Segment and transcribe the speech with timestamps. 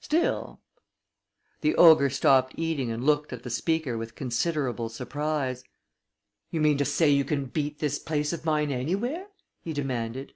[0.00, 0.60] Still"
[1.62, 5.64] The ogre stopped eating and looked at the speaker with considerable surprise.
[6.52, 9.26] "You mean to say you can beat this place of mine anywhere?"
[9.60, 10.34] he demanded.